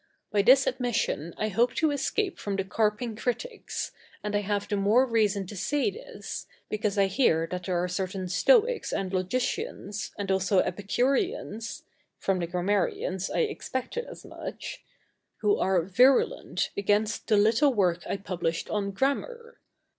By 0.31 0.41
this 0.41 0.65
admission 0.65 1.35
I 1.37 1.49
hope 1.49 1.75
to 1.75 1.91
escape 1.91 2.39
from 2.39 2.55
the 2.55 2.63
carping 2.63 3.15
critics, 3.15 3.91
and 4.23 4.35
I 4.35 4.39
have 4.41 4.67
the 4.67 4.75
more 4.75 5.05
reason 5.05 5.45
to 5.45 5.55
say 5.55 5.91
this, 5.91 6.47
because 6.69 6.97
I 6.97 7.05
hear 7.05 7.47
that 7.51 7.65
there 7.65 7.77
are 7.77 7.87
certain 7.87 8.27
Stoics 8.27 8.91
and 8.91 9.13
Logicians, 9.13 10.09
and 10.17 10.31
also 10.31 10.57
Epicureans 10.57 11.83
(from 12.17 12.39
the 12.39 12.47
Grammarians 12.47 13.29
I 13.29 13.41
expected 13.41 14.05
as 14.05 14.25
much), 14.25 14.83
who 15.41 15.59
are 15.59 15.83
virulent 15.83 16.71
against 16.75 17.27
the 17.27 17.37
little 17.37 17.71
work 17.71 18.01
I 18.07 18.17
published 18.17 18.71
on 18.71 18.89
Grammar. 18.89 19.59